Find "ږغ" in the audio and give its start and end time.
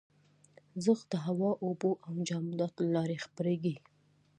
0.83-0.99